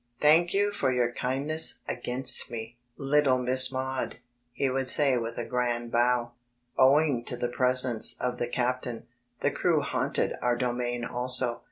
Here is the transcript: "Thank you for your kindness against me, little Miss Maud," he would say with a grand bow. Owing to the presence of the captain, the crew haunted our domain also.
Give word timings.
"Thank 0.19 0.51
you 0.51 0.73
for 0.73 0.91
your 0.91 1.11
kindness 1.11 1.81
against 1.87 2.49
me, 2.49 2.75
little 2.97 3.37
Miss 3.37 3.71
Maud," 3.71 4.17
he 4.51 4.67
would 4.67 4.89
say 4.89 5.15
with 5.15 5.37
a 5.37 5.45
grand 5.45 5.91
bow. 5.91 6.31
Owing 6.75 7.23
to 7.25 7.37
the 7.37 7.47
presence 7.49 8.17
of 8.19 8.39
the 8.39 8.47
captain, 8.47 9.05
the 9.41 9.51
crew 9.51 9.81
haunted 9.81 10.37
our 10.41 10.57
domain 10.57 11.05
also. 11.05 11.59